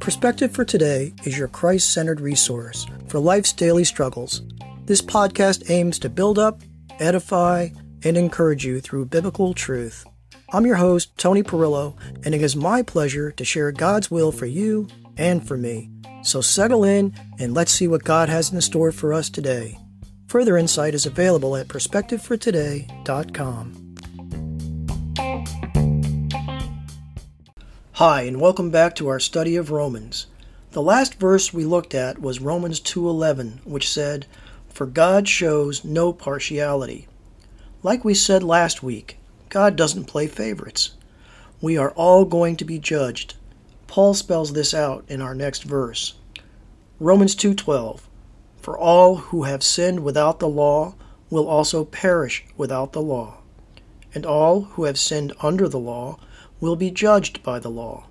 Perspective 0.00 0.50
for 0.50 0.64
Today 0.64 1.12
is 1.24 1.36
your 1.36 1.48
Christ 1.48 1.92
centered 1.92 2.22
resource 2.22 2.86
for 3.06 3.18
life's 3.18 3.52
daily 3.52 3.84
struggles. 3.84 4.40
This 4.86 5.02
podcast 5.02 5.70
aims 5.70 5.98
to 5.98 6.08
build 6.08 6.38
up, 6.38 6.62
edify, 6.98 7.68
and 8.02 8.16
encourage 8.16 8.64
you 8.64 8.80
through 8.80 9.04
biblical 9.04 9.52
truth. 9.52 10.06
I'm 10.54 10.64
your 10.64 10.76
host, 10.76 11.18
Tony 11.18 11.42
Perillo, 11.42 11.98
and 12.24 12.34
it 12.34 12.40
is 12.40 12.56
my 12.56 12.80
pleasure 12.80 13.30
to 13.32 13.44
share 13.44 13.72
God's 13.72 14.10
will 14.10 14.32
for 14.32 14.46
you 14.46 14.88
and 15.18 15.46
for 15.46 15.58
me. 15.58 15.90
So 16.22 16.40
settle 16.40 16.82
in 16.82 17.12
and 17.38 17.52
let's 17.52 17.70
see 17.70 17.86
what 17.86 18.02
God 18.02 18.30
has 18.30 18.50
in 18.50 18.58
store 18.62 18.92
for 18.92 19.12
us 19.12 19.28
today. 19.28 19.76
Further 20.28 20.56
insight 20.56 20.94
is 20.94 21.04
available 21.04 21.56
at 21.56 21.68
perspectivefortoday.com. 21.68 23.79
Hi, 28.00 28.22
and 28.22 28.40
welcome 28.40 28.70
back 28.70 28.94
to 28.94 29.08
our 29.08 29.20
study 29.20 29.56
of 29.56 29.70
Romans. 29.70 30.26
The 30.70 30.80
last 30.80 31.16
verse 31.16 31.52
we 31.52 31.66
looked 31.66 31.94
at 31.94 32.18
was 32.18 32.40
Romans 32.40 32.80
2:11, 32.80 33.60
which 33.66 33.86
said, 33.86 34.24
"For 34.70 34.86
God 34.86 35.28
shows 35.28 35.84
no 35.84 36.10
partiality." 36.10 37.08
Like 37.82 38.02
we 38.02 38.14
said 38.14 38.42
last 38.42 38.82
week, 38.82 39.18
God 39.50 39.76
doesn't 39.76 40.06
play 40.06 40.28
favorites. 40.28 40.92
We 41.60 41.76
are 41.76 41.90
all 41.90 42.24
going 42.24 42.56
to 42.56 42.64
be 42.64 42.78
judged. 42.78 43.34
Paul 43.86 44.14
spells 44.14 44.54
this 44.54 44.72
out 44.72 45.04
in 45.06 45.20
our 45.20 45.34
next 45.34 45.64
verse. 45.64 46.14
Romans 46.98 47.34
2:12 47.34 48.08
For 48.62 48.78
all 48.78 49.16
who 49.16 49.42
have 49.42 49.62
sinned 49.62 50.00
without 50.00 50.38
the 50.38 50.48
law 50.48 50.94
will 51.28 51.46
also 51.46 51.84
perish 51.84 52.46
without 52.56 52.94
the 52.94 53.02
law, 53.02 53.42
and 54.14 54.24
all 54.24 54.62
who 54.72 54.84
have 54.84 54.98
sinned 54.98 55.34
under 55.42 55.68
the 55.68 55.78
law 55.78 56.16
will 56.60 56.76
be 56.76 56.90
judged 56.90 57.42
by 57.42 57.58
the 57.58 57.70
law. 57.70 58.06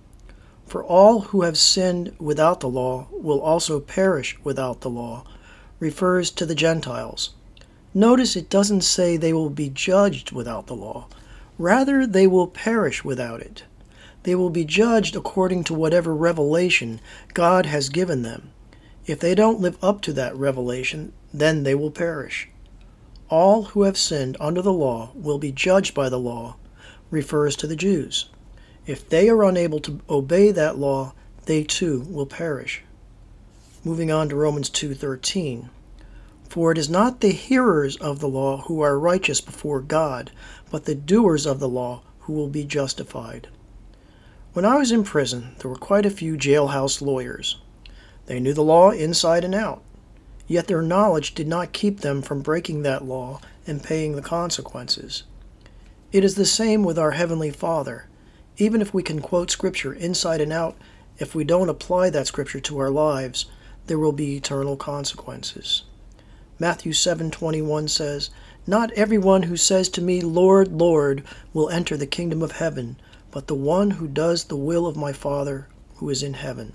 For 0.66 0.84
all 0.84 1.22
who 1.22 1.42
have 1.44 1.58
sinned 1.58 2.16
without 2.20 2.60
the 2.60 2.70
law 2.70 3.08
will 3.12 3.42
also 3.42 3.80
perish 3.80 4.38
without 4.44 4.82
the 4.82 4.90
law, 4.90 5.24
refers 5.80 6.30
to 6.32 6.46
the 6.46 6.56
Gentiles. 6.56 7.32
Notice 7.94 8.36
it 8.36 8.50
doesn't 8.50 8.82
say 8.82 9.18
they 9.18 9.34
will 9.34 9.50
be 9.50 9.70
judged 9.70 10.32
without 10.32 10.68
the 10.68 10.76
law. 10.76 11.08
Rather, 11.58 12.06
they 12.06 12.28
will 12.28 12.48
perish 12.48 13.04
without 13.04 13.42
it. 13.42 13.64
They 14.24 14.36
will 14.36 14.50
be 14.50 14.66
judged 14.66 15.16
according 15.16 15.64
to 15.66 15.74
whatever 15.74 16.14
revelation 16.14 17.02
God 17.34 17.66
has 17.66 17.90
given 17.90 18.22
them. 18.22 18.52
If 19.08 19.20
they 19.20 19.34
don't 19.34 19.60
live 19.60 19.78
up 19.84 20.02
to 20.02 20.14
that 20.14 20.36
revelation, 20.36 21.14
then 21.34 21.64
they 21.64 21.74
will 21.74 21.90
perish. 21.90 22.48
All 23.30 23.64
who 23.64 23.84
have 23.84 23.98
sinned 23.98 24.38
under 24.40 24.62
the 24.62 24.74
law 24.74 25.12
will 25.16 25.40
be 25.40 25.52
judged 25.52 25.96
by 25.96 26.10
the 26.10 26.20
law, 26.20 26.58
refers 27.10 27.56
to 27.56 27.68
the 27.68 27.76
Jews. 27.76 28.30
If 28.86 29.08
they 29.08 29.30
are 29.30 29.44
unable 29.44 29.80
to 29.82 30.00
obey 30.10 30.52
that 30.52 30.78
law, 30.78 31.14
they 31.46 31.64
too 31.64 32.06
will 32.10 32.26
perish. 32.26 32.84
Moving 33.84 34.12
on 34.12 34.30
to 34.30 34.36
Romans 34.36 34.70
2:13. 34.70 35.70
For 36.50 36.72
it 36.72 36.78
is 36.78 36.90
not 36.90 37.22
the 37.22 37.32
hearers 37.32 37.96
of 37.98 38.20
the 38.20 38.28
law 38.28 38.64
who 38.64 38.82
are 38.82 39.00
righteous 39.00 39.40
before 39.40 39.82
God, 39.82 40.32
but 40.72 40.86
the 40.86 40.96
doers 40.96 41.46
of 41.46 41.60
the 41.60 41.70
law 41.70 42.02
who 42.22 42.34
will 42.34 42.50
be 42.50 42.64
justified. 42.64 43.48
When 44.54 44.66
I 44.66 44.78
was 44.78 44.92
in 44.92 45.04
prison, 45.04 45.56
there 45.60 45.70
were 45.70 45.78
quite 45.78 46.08
a 46.08 46.10
few 46.10 46.36
jailhouse 46.36 47.02
lawyers. 47.02 47.58
They 48.26 48.40
knew 48.40 48.54
the 48.54 48.64
law 48.64 48.90
inside 48.90 49.44
and 49.44 49.54
out, 49.54 49.82
yet 50.48 50.68
their 50.68 50.82
knowledge 50.82 51.36
did 51.36 51.48
not 51.48 51.72
keep 51.72 52.02
them 52.02 52.24
from 52.24 52.42
breaking 52.42 52.82
that 52.82 53.06
law 53.06 53.42
and 53.68 53.84
paying 53.84 54.16
the 54.16 54.22
consequences. 54.24 55.24
It 56.12 56.24
is 56.24 56.34
the 56.34 56.46
same 56.46 56.84
with 56.84 56.98
our 56.98 57.12
Heavenly 57.12 57.52
Father. 57.52 58.09
Even 58.62 58.82
if 58.82 58.94
we 58.94 59.02
can 59.02 59.22
quote 59.22 59.50
Scripture 59.50 59.94
inside 59.94 60.42
and 60.42 60.52
out, 60.52 60.76
if 61.18 61.34
we 61.34 61.46
don't 61.46 61.70
apply 61.70 62.10
that 62.10 62.28
Scripture 62.28 62.60
to 62.60 62.78
our 62.78 62.90
lives, 62.90 63.46
there 63.88 63.98
will 63.98 64.12
be 64.12 64.36
eternal 64.36 64.76
consequences. 64.76 65.84
Matthew 66.60 66.92
7:21 66.92 67.88
says, 67.88 68.30
"Not 68.68 68.92
everyone 68.92 69.44
who 69.44 69.56
says 69.56 69.88
to 69.90 70.02
me, 70.02 70.20
Lord, 70.20 70.74
Lord, 70.74 71.24
will 71.54 71.70
enter 71.70 71.96
the 71.96 72.06
kingdom 72.06 72.42
of 72.42 72.52
heaven, 72.52 72.98
but 73.32 73.48
the 73.48 73.56
one 73.56 73.92
who 73.92 74.10
does 74.10 74.44
the 74.44 74.58
will 74.58 74.86
of 74.86 74.98
my 74.98 75.14
Father 75.14 75.68
who 75.96 76.10
is 76.10 76.22
in 76.22 76.34
heaven." 76.34 76.74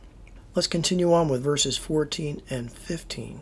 Let's 0.54 0.66
continue 0.66 1.12
on 1.12 1.28
with 1.28 1.44
verses 1.44 1.76
14 1.76 2.40
and 2.48 2.72
15. 2.72 3.40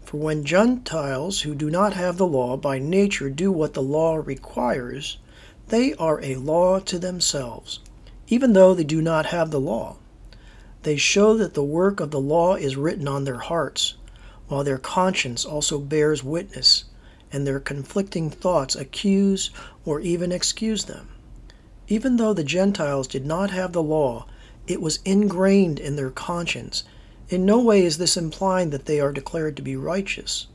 For 0.00 0.16
when 0.16 0.44
Gentiles 0.44 1.42
who 1.42 1.54
do 1.54 1.68
not 1.68 1.92
have 1.92 2.16
the 2.16 2.26
law 2.26 2.56
by 2.56 2.78
nature 2.78 3.28
do 3.28 3.52
what 3.52 3.74
the 3.74 3.82
law 3.82 4.14
requires, 4.14 5.18
they 5.68 5.94
are 5.94 6.20
a 6.22 6.36
law 6.36 6.78
to 6.80 6.98
themselves, 6.98 7.80
even 8.28 8.52
though 8.52 8.74
they 8.74 8.84
do 8.84 9.00
not 9.00 9.26
have 9.26 9.50
the 9.50 9.60
law. 9.60 9.96
They 10.82 10.96
show 10.96 11.36
that 11.38 11.54
the 11.54 11.64
work 11.64 12.00
of 12.00 12.10
the 12.10 12.20
law 12.20 12.56
is 12.56 12.76
written 12.76 13.08
on 13.08 13.24
their 13.24 13.38
hearts, 13.38 13.94
while 14.48 14.62
their 14.62 14.78
conscience 14.78 15.44
also 15.44 15.78
bears 15.78 16.22
witness, 16.22 16.84
and 17.32 17.46
their 17.46 17.60
conflicting 17.60 18.30
thoughts 18.30 18.76
accuse 18.76 19.50
or 19.86 20.00
even 20.00 20.30
excuse 20.30 20.84
them. 20.84 21.08
Even 21.88 22.16
though 22.16 22.34
the 22.34 22.44
Gentiles 22.44 23.08
did 23.08 23.26
not 23.26 23.50
have 23.50 23.72
the 23.72 23.82
law, 23.82 24.26
it 24.66 24.80
was 24.80 25.00
ingrained 25.04 25.78
in 25.78 25.96
their 25.96 26.10
conscience. 26.10 26.84
In 27.28 27.44
no 27.44 27.58
way 27.60 27.84
is 27.84 27.98
this 27.98 28.16
implying 28.16 28.70
that 28.70 28.86
they 28.86 29.00
are 29.00 29.12
declared 29.12 29.56
to 29.56 29.62
be 29.62 29.76
righteous. 29.76 30.46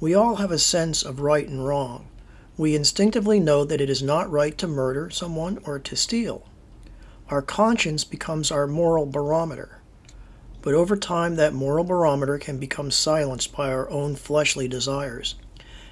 We 0.00 0.14
all 0.14 0.36
have 0.36 0.50
a 0.50 0.58
sense 0.58 1.02
of 1.02 1.20
right 1.20 1.48
and 1.48 1.66
wrong. 1.66 2.06
We 2.56 2.76
instinctively 2.76 3.40
know 3.40 3.64
that 3.64 3.80
it 3.80 3.90
is 3.90 4.02
not 4.02 4.30
right 4.30 4.56
to 4.58 4.68
murder 4.68 5.10
someone 5.10 5.58
or 5.64 5.80
to 5.80 5.96
steal. 5.96 6.46
Our 7.28 7.42
conscience 7.42 8.04
becomes 8.04 8.52
our 8.52 8.66
moral 8.66 9.06
barometer. 9.06 9.80
But 10.62 10.74
over 10.74 10.96
time, 10.96 11.34
that 11.36 11.52
moral 11.52 11.84
barometer 11.84 12.38
can 12.38 12.58
become 12.58 12.90
silenced 12.90 13.56
by 13.56 13.70
our 13.70 13.90
own 13.90 14.14
fleshly 14.14 14.68
desires. 14.68 15.34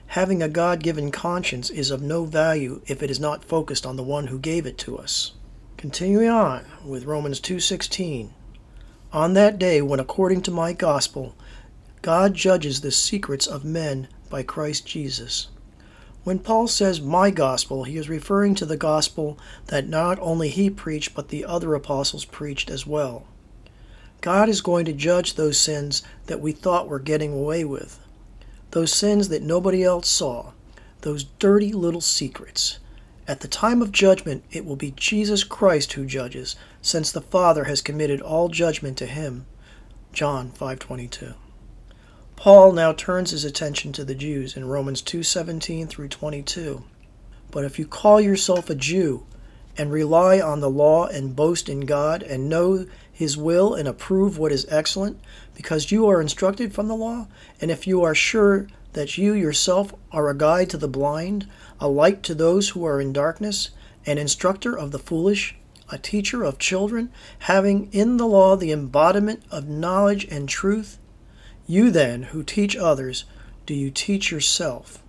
Having 0.08 0.42
a 0.42 0.48
God 0.48 0.82
given 0.82 1.10
conscience 1.10 1.68
is 1.68 1.90
of 1.90 2.00
no 2.00 2.26
value 2.26 2.80
if 2.86 3.02
it 3.02 3.10
is 3.10 3.18
not 3.18 3.44
focused 3.44 3.84
on 3.84 3.96
the 3.96 4.02
one 4.02 4.28
who 4.28 4.38
gave 4.38 4.64
it 4.64 4.78
to 4.78 4.98
us. 4.98 5.32
Continuing 5.76 6.28
on 6.28 6.64
with 6.84 7.06
Romans 7.06 7.40
2:16. 7.40 8.30
On 9.12 9.34
that 9.34 9.58
day 9.58 9.82
when 9.82 10.00
according 10.00 10.42
to 10.42 10.50
my 10.50 10.72
gospel 10.72 11.34
God 12.02 12.34
judges 12.34 12.82
the 12.82 12.92
secrets 12.92 13.46
of 13.46 13.64
men 13.64 14.06
by 14.30 14.42
Christ 14.42 14.86
Jesus. 14.86 15.48
When 16.24 16.38
Paul 16.38 16.68
says 16.68 17.00
my 17.00 17.30
gospel, 17.30 17.82
he 17.82 17.96
is 17.96 18.08
referring 18.08 18.54
to 18.56 18.66
the 18.66 18.76
gospel 18.76 19.38
that 19.66 19.88
not 19.88 20.20
only 20.20 20.50
he 20.50 20.70
preached, 20.70 21.14
but 21.14 21.28
the 21.28 21.44
other 21.44 21.74
apostles 21.74 22.24
preached 22.24 22.70
as 22.70 22.86
well. 22.86 23.24
God 24.20 24.48
is 24.48 24.60
going 24.60 24.84
to 24.84 24.92
judge 24.92 25.34
those 25.34 25.58
sins 25.58 26.04
that 26.26 26.40
we 26.40 26.52
thought 26.52 26.88
we're 26.88 27.00
getting 27.00 27.32
away 27.32 27.64
with, 27.64 27.98
those 28.70 28.92
sins 28.92 29.30
that 29.30 29.42
nobody 29.42 29.82
else 29.82 30.08
saw, 30.08 30.52
those 31.00 31.24
dirty 31.24 31.72
little 31.72 32.00
secrets. 32.00 32.78
At 33.26 33.40
the 33.40 33.48
time 33.48 33.82
of 33.82 33.90
judgment, 33.90 34.44
it 34.52 34.64
will 34.64 34.76
be 34.76 34.92
Jesus 34.92 35.42
Christ 35.42 35.94
who 35.94 36.06
judges, 36.06 36.54
since 36.80 37.10
the 37.10 37.20
Father 37.20 37.64
has 37.64 37.82
committed 37.82 38.20
all 38.20 38.48
judgment 38.48 38.96
to 38.98 39.06
him. 39.06 39.46
John 40.12 40.52
5:22. 40.52 41.34
Paul 42.42 42.72
now 42.72 42.92
turns 42.92 43.30
his 43.30 43.44
attention 43.44 43.92
to 43.92 44.04
the 44.04 44.16
Jews 44.16 44.56
in 44.56 44.64
Romans 44.64 45.00
2:17 45.00 45.86
through 45.86 46.08
22. 46.08 46.82
But 47.52 47.64
if 47.64 47.78
you 47.78 47.86
call 47.86 48.20
yourself 48.20 48.68
a 48.68 48.74
Jew 48.74 49.22
and 49.78 49.92
rely 49.92 50.40
on 50.40 50.58
the 50.58 50.68
law 50.68 51.06
and 51.06 51.36
boast 51.36 51.68
in 51.68 51.82
God 51.82 52.20
and 52.24 52.48
know 52.48 52.86
his 53.12 53.36
will 53.36 53.74
and 53.74 53.86
approve 53.86 54.38
what 54.38 54.50
is 54.50 54.66
excellent 54.68 55.20
because 55.54 55.92
you 55.92 56.08
are 56.08 56.20
instructed 56.20 56.74
from 56.74 56.88
the 56.88 56.96
law, 56.96 57.28
and 57.60 57.70
if 57.70 57.86
you 57.86 58.02
are 58.02 58.12
sure 58.12 58.66
that 58.94 59.16
you 59.16 59.34
yourself 59.34 59.94
are 60.10 60.28
a 60.28 60.36
guide 60.36 60.68
to 60.70 60.76
the 60.76 60.88
blind, 60.88 61.46
a 61.78 61.86
light 61.86 62.24
to 62.24 62.34
those 62.34 62.70
who 62.70 62.84
are 62.84 63.00
in 63.00 63.12
darkness, 63.12 63.70
an 64.04 64.18
instructor 64.18 64.76
of 64.76 64.90
the 64.90 64.98
foolish, 64.98 65.54
a 65.92 65.96
teacher 65.96 66.42
of 66.42 66.58
children, 66.58 67.12
having 67.38 67.88
in 67.92 68.16
the 68.16 68.26
law 68.26 68.56
the 68.56 68.72
embodiment 68.72 69.44
of 69.52 69.68
knowledge 69.68 70.26
and 70.28 70.48
truth, 70.48 70.98
you 71.66 71.90
then, 71.90 72.24
who 72.24 72.42
teach 72.42 72.76
others, 72.76 73.24
do 73.66 73.74
you 73.74 73.90
teach 73.90 74.30
yourself? 74.30 75.02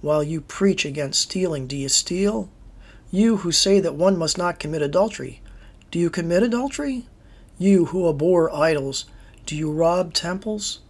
While 0.00 0.22
you 0.22 0.40
preach 0.40 0.84
against 0.84 1.20
stealing, 1.20 1.66
do 1.66 1.76
you 1.76 1.88
steal? 1.88 2.48
You 3.10 3.38
who 3.38 3.52
say 3.52 3.80
that 3.80 3.94
one 3.94 4.16
must 4.16 4.38
not 4.38 4.60
commit 4.60 4.82
adultery, 4.82 5.40
do 5.90 5.98
you 5.98 6.10
commit 6.10 6.42
adultery? 6.42 7.06
You 7.58 7.86
who 7.86 8.08
abhor 8.08 8.54
idols, 8.54 9.06
do 9.46 9.56
you 9.56 9.72
rob 9.72 10.12
temples? 10.12 10.80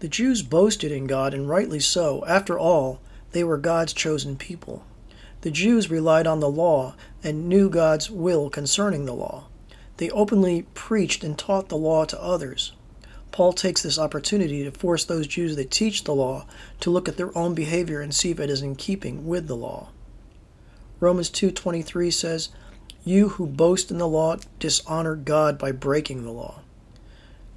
The 0.00 0.08
Jews 0.08 0.42
boasted 0.42 0.90
in 0.90 1.06
God, 1.06 1.32
and 1.32 1.48
rightly 1.48 1.78
so. 1.78 2.24
After 2.26 2.58
all, 2.58 3.00
they 3.30 3.44
were 3.44 3.56
God's 3.56 3.92
chosen 3.92 4.36
people. 4.36 4.84
The 5.42 5.52
Jews 5.52 5.90
relied 5.90 6.26
on 6.26 6.40
the 6.40 6.50
law 6.50 6.96
and 7.22 7.48
knew 7.48 7.70
God's 7.70 8.10
will 8.10 8.50
concerning 8.50 9.04
the 9.04 9.14
law. 9.14 9.44
They 9.98 10.10
openly 10.10 10.66
preached 10.74 11.22
and 11.22 11.38
taught 11.38 11.68
the 11.68 11.76
law 11.76 12.04
to 12.06 12.20
others. 12.20 12.72
Paul 13.32 13.54
takes 13.54 13.82
this 13.82 13.98
opportunity 13.98 14.62
to 14.62 14.70
force 14.70 15.06
those 15.06 15.26
Jews 15.26 15.56
that 15.56 15.70
teach 15.70 16.04
the 16.04 16.14
law 16.14 16.46
to 16.80 16.90
look 16.90 17.08
at 17.08 17.16
their 17.16 17.36
own 17.36 17.54
behavior 17.54 18.02
and 18.02 18.14
see 18.14 18.30
if 18.30 18.38
it 18.38 18.50
is 18.50 18.60
in 18.60 18.76
keeping 18.76 19.26
with 19.26 19.48
the 19.48 19.56
law. 19.56 19.88
Romans 21.00 21.30
2:23 21.30 22.12
says, 22.12 22.50
You 23.04 23.30
who 23.30 23.46
boast 23.46 23.90
in 23.90 23.96
the 23.96 24.06
law 24.06 24.36
dishonor 24.58 25.16
God 25.16 25.58
by 25.58 25.72
breaking 25.72 26.24
the 26.24 26.30
law. 26.30 26.60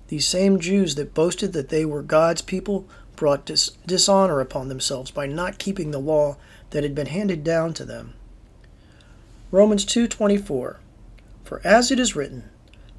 These 0.07 0.25
same 0.25 0.59
Jews 0.59 0.95
that 0.95 1.13
boasted 1.13 1.51
that 1.53 1.69
they 1.69 1.83
were 1.83 2.01
God's 2.01 2.41
people 2.41 2.85
brought 3.17 3.45
dis- 3.45 3.71
dishonor 3.85 4.39
upon 4.39 4.69
themselves 4.69 5.11
by 5.11 5.27
not 5.27 5.57
keeping 5.59 5.91
the 5.91 5.99
law 5.99 6.37
that 6.69 6.83
had 6.83 6.95
been 6.95 7.07
handed 7.07 7.43
down 7.43 7.73
to 7.73 7.83
them. 7.83 8.13
Romans 9.51 9.83
2:24 9.85 10.77
For 11.43 11.61
as 11.65 11.91
it 11.91 11.99
is 11.99 12.15
written, 12.15 12.49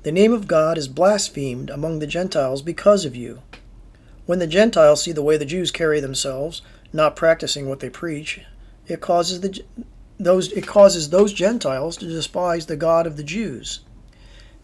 the 0.07 0.13
name 0.13 0.33
of 0.33 0.47
God 0.47 0.79
is 0.79 0.87
blasphemed 0.87 1.69
among 1.69 1.99
the 1.99 2.07
Gentiles 2.07 2.63
because 2.63 3.05
of 3.05 3.17
you. 3.17 3.43
When 4.25 4.39
the 4.39 4.47
Gentiles 4.47 5.03
see 5.03 5.11
the 5.11 5.21
way 5.21 5.37
the 5.37 5.45
Jews 5.45 5.73
carry 5.73 5.99
themselves, 5.99 6.63
not 6.93 7.17
practicing 7.17 7.69
what 7.69 7.81
they 7.81 7.91
preach, 7.91 8.41
it 8.87 9.01
causes 9.01 9.41
the 9.41 9.65
those 10.17 10.53
it 10.53 10.65
causes 10.65 11.11
those 11.11 11.33
Gentiles 11.33 11.97
to 11.97 12.07
despise 12.07 12.67
the 12.67 12.77
God 12.77 13.05
of 13.05 13.17
the 13.17 13.25
Jews. 13.25 13.81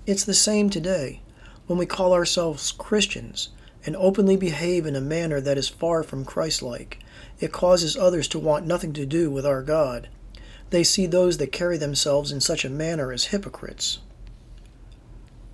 It's 0.07 0.23
the 0.23 0.33
same 0.33 0.71
today 0.71 1.23
when 1.67 1.77
we 1.77 1.87
call 1.87 2.13
ourselves 2.13 2.71
Christians 2.71 3.49
and 3.85 3.97
openly 3.97 4.37
behave 4.37 4.87
in 4.87 4.95
a 4.95 5.01
manner 5.01 5.41
that 5.41 5.59
is 5.59 5.69
far 5.69 6.05
from 6.05 6.25
Christ-like. 6.25 7.01
It 7.41 7.51
causes 7.51 7.97
others 7.97 8.29
to 8.29 8.39
want 8.39 8.65
nothing 8.65 8.93
to 8.93 9.05
do 9.05 9.29
with 9.29 9.45
our 9.45 9.63
God. 9.63 10.09
They 10.71 10.85
see 10.85 11.07
those 11.07 11.39
that 11.39 11.51
carry 11.51 11.79
themselves 11.79 12.31
in 12.31 12.41
such 12.41 12.65
a 12.65 12.71
manner 12.71 13.11
as 13.11 13.25
hypocrites. 13.25 13.99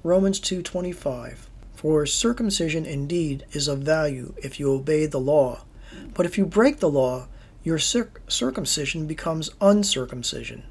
Romans 0.09 0.41
2:25 0.41 1.51
For 1.75 2.07
circumcision 2.07 2.87
indeed 2.87 3.45
is 3.53 3.69
of 3.69 3.81
value 3.81 4.33
if 4.39 4.59
you 4.59 4.73
obey 4.73 5.05
the 5.05 5.21
law, 5.21 5.67
but 6.15 6.25
if 6.25 6.39
you 6.39 6.47
break 6.47 6.79
the 6.79 6.89
law, 6.89 7.29
your 7.63 7.79
circ- 7.79 8.23
circumcision 8.27 9.07
becomes 9.07 9.51
uncircumcision. 9.61 10.63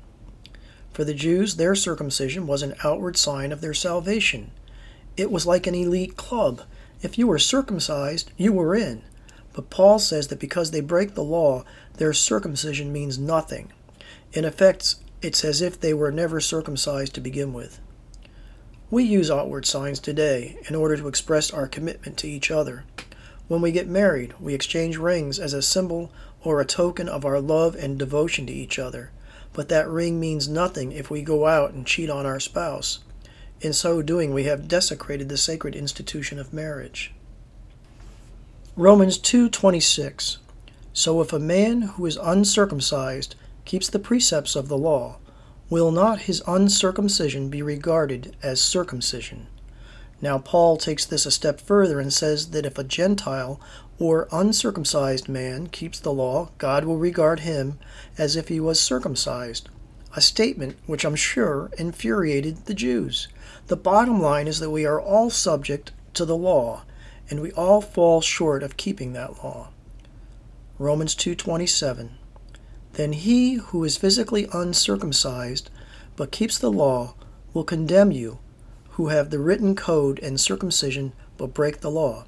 For 0.92 1.04
the 1.04 1.14
Jews, 1.14 1.58
their 1.58 1.76
circumcision 1.76 2.48
was 2.48 2.64
an 2.64 2.74
outward 2.84 3.16
sign 3.16 3.52
of 3.52 3.62
their 3.62 3.76
salvation. 3.76 4.50
It 5.18 5.30
was 5.30 5.46
like 5.46 5.68
an 5.68 5.76
elite 5.76 6.18
club. 6.18 6.64
If 7.04 7.20
you 7.20 7.28
were 7.28 7.38
circumcised, 7.38 8.32
you 8.38 8.52
were 8.52 8.76
in. 8.76 9.04
But 9.54 9.70
Paul 9.70 10.00
says 10.00 10.30
that 10.30 10.40
because 10.40 10.72
they 10.72 10.82
break 10.82 11.14
the 11.14 11.24
law, 11.24 11.64
their 11.98 12.12
circumcision 12.12 12.92
means 12.92 13.20
nothing. 13.20 13.72
In 14.34 14.46
effect, 14.46 14.96
it's 15.22 15.46
as 15.46 15.62
if 15.62 15.80
they 15.80 15.94
were 15.94 16.12
never 16.12 16.42
circumcised 16.42 17.14
to 17.14 17.22
begin 17.22 17.54
with. 17.54 17.80
We 18.90 19.04
use 19.04 19.30
outward 19.30 19.66
signs 19.66 20.00
today 20.00 20.58
in 20.70 20.76
order 20.76 20.96
to 20.96 21.10
express 21.10 21.52
our 21.52 21.68
commitment 21.68 22.16
to 22.20 22.28
each 22.30 22.50
other. 22.50 22.86
When 23.50 23.60
we 23.60 23.74
get 23.74 23.90
married, 23.90 24.34
we 24.40 24.54
exchange 24.54 24.96
rings 24.96 25.40
as 25.40 25.52
a 25.52 25.62
symbol 25.62 26.10
or 26.42 26.62
a 26.62 26.66
token 26.66 27.10
of 27.10 27.26
our 27.26 27.42
love 27.42 27.76
and 27.76 28.00
devotion 28.00 28.46
to 28.48 28.54
each 28.54 28.80
other, 28.80 29.12
but 29.52 29.68
that 29.68 29.90
ring 29.90 30.22
means 30.22 30.48
nothing 30.48 30.94
if 30.94 31.10
we 31.10 31.22
go 31.22 31.48
out 31.48 31.74
and 31.74 31.86
cheat 31.86 32.10
on 32.10 32.26
our 32.26 32.40
spouse. 32.40 33.00
In 33.60 33.74
so 33.74 34.02
doing, 34.02 34.34
we 34.34 34.46
have 34.46 34.70
desecrated 34.70 35.28
the 35.28 35.36
sacred 35.36 35.76
institution 35.76 36.40
of 36.40 36.54
marriage. 36.54 37.14
Romans 38.78 39.18
2:26 39.18 40.38
So 40.94 41.20
if 41.20 41.34
a 41.34 41.40
man 41.40 41.82
who 41.82 42.06
is 42.06 42.18
uncircumcised 42.22 43.36
keeps 43.66 43.90
the 43.90 44.00
precepts 44.00 44.56
of 44.56 44.70
the 44.70 44.78
law, 44.78 45.18
will 45.70 45.92
not 45.92 46.22
his 46.22 46.42
uncircumcision 46.48 47.50
be 47.50 47.62
regarded 47.62 48.36
as 48.42 48.62
circumcision? 48.62 49.48
Now 50.22 50.40
Paul 50.40 50.78
takes 50.78 51.06
this 51.06 51.26
a 51.26 51.32
step 51.32 51.62
further 51.62 52.00
and 52.00 52.12
says 52.12 52.52
that 52.52 52.66
if 52.66 52.78
a 52.78 52.84
Gentile 52.84 53.60
or 54.00 54.28
uncircumcised 54.32 55.28
man 55.28 55.68
keeps 55.68 56.00
the 56.00 56.14
law, 56.14 56.50
God 56.58 56.86
will 56.86 56.98
regard 56.98 57.42
him 57.42 57.80
as 58.18 58.36
if 58.36 58.48
he 58.48 58.60
was 58.60 58.80
circumcised. 58.80 59.70
A 60.16 60.22
statement 60.22 60.78
which 60.86 61.06
I'm 61.06 61.16
sure 61.16 61.70
infuriated 61.78 62.66
the 62.66 62.74
Jews. 62.74 63.28
The 63.68 63.76
bottom 63.76 64.22
line 64.22 64.48
is 64.48 64.60
that 64.60 64.72
we 64.72 64.86
are 64.86 65.02
all 65.02 65.30
subject 65.30 65.92
to 66.14 66.26
the 66.26 66.38
law, 66.38 66.84
and 67.30 67.42
we 67.42 67.52
all 67.52 67.82
fall 67.82 68.22
short 68.22 68.64
of 68.64 68.78
keeping 68.78 69.14
that 69.14 69.44
law. 69.44 69.70
Romans 70.80 71.14
2:27 71.16 72.12
Then 72.98 73.14
he 73.14 73.54
who 73.54 73.84
is 73.84 73.96
physically 73.96 74.48
uncircumcised 74.52 75.70
but 76.16 76.32
keeps 76.32 76.58
the 76.58 76.72
law 76.72 77.14
will 77.54 77.64
condemn 77.64 78.12
you 78.12 78.40
who 78.94 79.10
have 79.10 79.30
the 79.30 79.38
written 79.38 79.76
code 79.76 80.18
and 80.24 80.42
circumcision 80.42 81.14
but 81.38 81.54
break 81.54 81.82
the 81.82 81.92
law. 81.92 82.26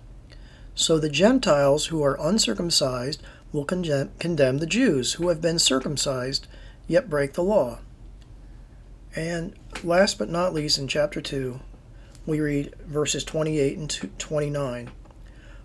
So 0.76 1.00
the 1.00 1.10
Gentiles 1.10 1.88
who 1.88 2.04
are 2.04 2.20
uncircumcised 2.22 3.20
will 3.52 3.66
condemn, 3.66 4.12
condemn 4.20 4.60
the 4.60 4.68
Jews 4.68 5.14
who 5.14 5.30
have 5.30 5.42
been 5.42 5.58
circumcised 5.58 6.46
yet 6.88 7.10
break 7.10 7.34
the 7.34 7.42
law. 7.42 7.80
And 9.16 9.56
last 9.84 10.20
but 10.20 10.30
not 10.30 10.54
least, 10.54 10.78
in 10.78 10.88
chapter 10.88 11.20
2, 11.20 11.60
we 12.28 12.40
read 12.40 12.76
verses 12.86 13.24
28 13.24 13.76
and 13.76 14.20
29. 14.20 14.92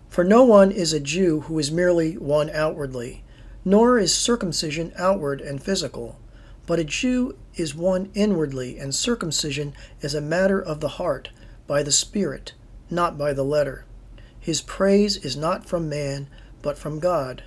For 0.09 0.23
no 0.23 0.43
one 0.43 0.71
is 0.71 0.93
a 0.93 0.99
Jew 0.99 1.41
who 1.41 1.59
is 1.59 1.71
merely 1.71 2.17
one 2.17 2.49
outwardly, 2.49 3.23
nor 3.65 3.97
is 3.97 4.15
circumcision 4.15 4.93
outward 4.95 5.41
and 5.41 5.61
physical, 5.61 6.19
but 6.67 6.79
a 6.79 6.83
Jew 6.83 7.35
is 7.55 7.75
one 7.75 8.11
inwardly, 8.13 8.77
and 8.77 8.93
circumcision 8.93 9.73
is 10.01 10.13
a 10.13 10.21
matter 10.21 10.61
of 10.61 10.79
the 10.79 10.89
heart, 10.89 11.29
by 11.67 11.81
the 11.81 11.91
Spirit, 11.91 12.53
not 12.89 13.17
by 13.17 13.33
the 13.33 13.43
letter. 13.43 13.85
His 14.39 14.61
praise 14.61 15.17
is 15.17 15.35
not 15.35 15.67
from 15.67 15.89
man, 15.89 16.27
but 16.61 16.77
from 16.77 16.99
God. 16.99 17.43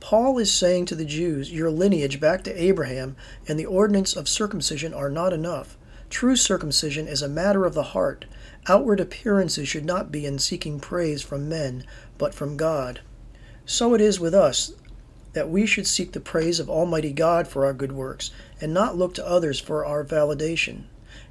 Paul 0.00 0.36
is 0.36 0.52
saying 0.52 0.84
to 0.86 0.94
the 0.94 1.06
Jews, 1.06 1.50
Your 1.50 1.70
lineage 1.70 2.20
back 2.20 2.44
to 2.44 2.62
Abraham 2.62 3.16
and 3.48 3.58
the 3.58 3.64
ordinance 3.64 4.14
of 4.14 4.28
circumcision 4.28 4.92
are 4.92 5.08
not 5.08 5.32
enough. 5.32 5.78
True 6.10 6.36
circumcision 6.36 7.08
is 7.08 7.22
a 7.22 7.28
matter 7.28 7.64
of 7.64 7.72
the 7.72 7.94
heart. 7.94 8.26
Outward 8.68 9.00
appearances 9.00 9.66
should 9.66 9.86
not 9.86 10.12
be 10.12 10.26
in 10.26 10.38
seeking 10.38 10.78
praise 10.78 11.22
from 11.22 11.48
men, 11.48 11.86
but 12.18 12.34
from 12.34 12.58
God. 12.58 13.00
So 13.64 13.94
it 13.94 14.02
is 14.02 14.20
with 14.20 14.34
us 14.34 14.74
that 15.34 15.50
we 15.50 15.66
should 15.66 15.86
seek 15.86 16.12
the 16.12 16.20
praise 16.20 16.58
of 16.58 16.70
Almighty 16.70 17.12
God 17.12 17.46
for 17.46 17.64
our 17.66 17.74
good 17.74 17.92
works, 17.92 18.30
and 18.60 18.72
not 18.72 18.96
look 18.96 19.14
to 19.14 19.28
others 19.28 19.60
for 19.60 19.84
our 19.84 20.04
validation. 20.04 20.84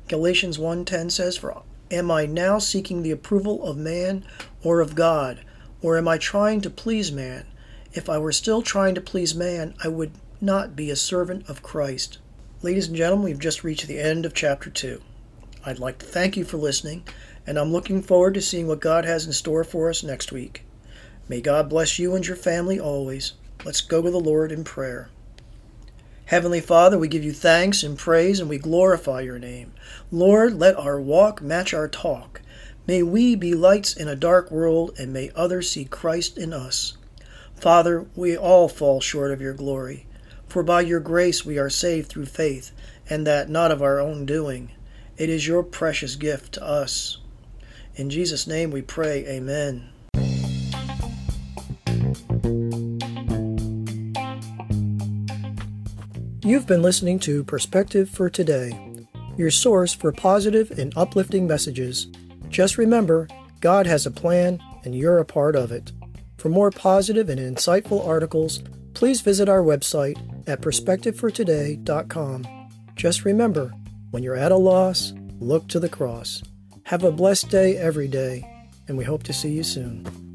Galatians 0.08 0.60
1:10 0.60 1.10
says, 1.10 1.36
"For 1.36 1.64
Am 1.92 2.10
I 2.10 2.26
now 2.26 2.58
seeking 2.58 3.04
the 3.04 3.12
approval 3.12 3.64
of 3.64 3.78
man 3.78 4.26
or 4.64 4.82
of 4.82 4.96
God? 4.96 5.42
Or 5.82 5.98
am 5.98 6.08
I 6.08 6.18
trying 6.18 6.62
to 6.62 6.70
please 6.70 7.12
man? 7.12 7.46
If 7.94 8.10
I 8.10 8.18
were 8.18 8.32
still 8.32 8.62
trying 8.62 8.96
to 8.96 9.02
please 9.02 9.36
man, 9.36 9.76
I 9.84 9.90
would 9.90 10.14
not 10.42 10.76
be 10.76 10.90
a 10.90 10.96
servant 10.96 11.48
of 11.48 11.62
Christ. 11.62 12.18
Ladies 12.64 12.88
and 12.88 12.96
gentlemen, 12.96 13.26
we've 13.26 13.38
just 13.38 13.64
reached 13.64 13.88
the 13.88 14.00
end 14.00 14.26
of 14.26 14.34
chapter 14.34 14.70
2. 14.70 15.02
I'd 15.66 15.78
like 15.78 16.00
to 16.00 16.06
thank 16.06 16.36
you 16.36 16.46
for 16.46 16.58
listening, 16.58 17.04
and 17.46 17.60
I'm 17.60 17.72
looking 17.72 18.02
forward 18.02 18.34
to 18.34 18.42
seeing 18.42 18.68
what 18.68 18.80
God 18.80 19.06
has 19.06 19.28
in 19.28 19.34
store 19.34 19.64
for 19.64 19.90
us 19.90 20.02
next 20.02 20.32
week. 20.32 20.66
May 21.30 21.42
God 21.42 21.70
bless 21.70 22.00
you 22.00 22.16
and 22.16 22.26
your 22.26 22.36
family 22.36 22.80
always. 22.80 23.34
Let's 23.66 23.82
go 23.82 24.02
to 24.02 24.12
the 24.12 24.20
Lord 24.20 24.52
in 24.52 24.64
prayer. 24.64 25.10
Heavenly 26.26 26.62
Father, 26.62 26.98
we 26.98 27.08
give 27.08 27.24
you 27.24 27.32
thanks 27.32 27.84
and 27.84 27.98
praise 27.98 28.40
and 28.40 28.50
we 28.50 28.58
glorify 28.58 29.22
your 29.22 29.40
name. 29.40 29.74
Lord, 30.12 30.60
let 30.60 30.76
our 30.76 31.00
walk 31.00 31.42
match 31.42 31.74
our 31.74 31.88
talk. 31.88 32.42
May 32.88 33.04
we 33.04 33.36
be 33.36 33.54
lights 33.54 33.96
in 33.96 34.08
a 34.08 34.16
dark 34.16 34.52
world 34.52 34.92
and 35.00 35.14
may 35.14 35.32
others 35.36 35.70
see 35.70 35.86
Christ 35.86 36.38
in 36.38 36.52
us. 36.52 36.98
Father, 37.56 38.06
we 38.16 38.36
all 38.36 38.68
fall 38.68 39.00
short 39.00 39.32
of 39.32 39.42
your 39.42 39.54
glory, 39.54 40.06
for 40.50 40.64
by 40.64 40.82
your 40.82 41.00
grace 41.00 41.46
we 41.46 41.58
are 41.58 41.70
saved 41.70 42.10
through 42.10 42.26
faith, 42.26 42.72
and 43.10 43.26
that 43.26 43.50
not 43.50 43.72
of 43.72 43.82
our 43.82 44.02
own 44.02 44.26
doing. 44.26 44.72
It 45.18 45.30
is 45.30 45.48
your 45.48 45.64
precious 45.64 46.18
gift 46.18 46.56
to 46.56 46.66
us. 46.66 47.20
In 47.96 48.10
Jesus' 48.10 48.48
name 48.48 48.72
we 48.72 48.82
pray, 48.82 49.26
Amen. 49.28 49.90
You've 56.54 56.68
been 56.68 56.84
listening 56.84 57.18
to 57.22 57.44
Perspective 57.44 58.08
for 58.08 58.30
Today, 58.30 58.80
your 59.38 59.50
source 59.50 59.92
for 59.92 60.12
positive 60.12 60.70
and 60.78 60.94
uplifting 60.96 61.48
messages. 61.48 62.06
Just 62.50 62.78
remember, 62.78 63.28
God 63.60 63.88
has 63.88 64.06
a 64.06 64.12
plan 64.12 64.60
and 64.84 64.94
you're 64.94 65.18
a 65.18 65.26
part 65.26 65.56
of 65.56 65.72
it. 65.72 65.92
For 66.38 66.50
more 66.50 66.70
positive 66.70 67.28
and 67.28 67.40
insightful 67.40 68.08
articles, 68.08 68.62
please 68.94 69.22
visit 69.22 69.50
our 69.50 69.64
website 69.64 70.16
at 70.48 70.62
perspectivefortoday.com. 70.62 72.70
Just 72.96 73.26
remember, 73.26 73.74
when 74.12 74.22
you're 74.22 74.36
at 74.36 74.52
a 74.52 74.56
loss, 74.56 75.12
look 75.40 75.68
to 75.70 75.80
the 75.80 75.90
cross. 75.90 76.44
Have 76.84 77.04
a 77.04 77.12
blessed 77.12 77.50
day 77.50 77.78
every 77.78 78.08
day, 78.08 78.48
and 78.88 78.96
we 78.96 79.06
hope 79.06 79.24
to 79.24 79.34
see 79.34 79.50
you 79.50 79.64
soon. 79.64 80.33